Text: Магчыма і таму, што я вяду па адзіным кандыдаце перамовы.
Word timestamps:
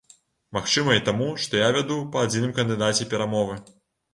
Магчыма 0.55 0.95
і 0.95 1.03
таму, 1.09 1.27
што 1.43 1.61
я 1.61 1.67
вяду 1.77 1.99
па 2.17 2.25
адзіным 2.27 2.57
кандыдаце 2.61 3.09
перамовы. 3.13 3.63